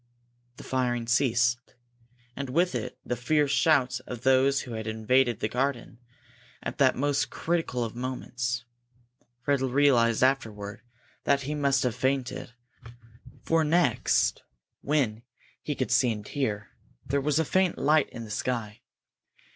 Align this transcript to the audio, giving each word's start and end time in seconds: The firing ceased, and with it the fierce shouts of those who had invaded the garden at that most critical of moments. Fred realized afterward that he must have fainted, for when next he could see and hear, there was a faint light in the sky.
The 0.57 0.63
firing 0.63 1.05
ceased, 1.05 1.75
and 2.35 2.49
with 2.49 2.73
it 2.73 2.97
the 3.05 3.15
fierce 3.15 3.51
shouts 3.51 3.99
of 3.99 4.21
those 4.23 4.61
who 4.61 4.71
had 4.73 4.87
invaded 4.87 5.39
the 5.41 5.47
garden 5.47 5.99
at 6.63 6.79
that 6.79 6.95
most 6.95 7.29
critical 7.29 7.83
of 7.83 7.95
moments. 7.95 8.65
Fred 9.43 9.61
realized 9.61 10.23
afterward 10.23 10.81
that 11.25 11.41
he 11.43 11.53
must 11.53 11.83
have 11.83 11.95
fainted, 11.95 12.51
for 13.43 13.59
when 13.59 13.69
next 13.69 14.41
he 15.61 15.75
could 15.75 15.91
see 15.91 16.11
and 16.11 16.27
hear, 16.27 16.71
there 17.05 17.21
was 17.21 17.37
a 17.37 17.45
faint 17.45 17.77
light 17.77 18.09
in 18.09 18.23
the 18.25 18.31
sky. 18.31 18.81